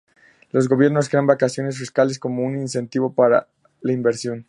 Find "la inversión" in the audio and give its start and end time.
3.81-4.39